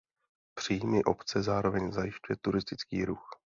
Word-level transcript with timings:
Příjmy 0.53 1.03
obce 1.03 1.43
zároveň 1.43 1.91
zajišťuje 1.91 2.37
turistický 2.37 3.05
ruch. 3.05 3.29